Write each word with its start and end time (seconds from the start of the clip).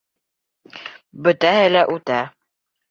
Бөтәһе 1.29 1.71
лә 1.77 1.87
үтә... 1.99 2.21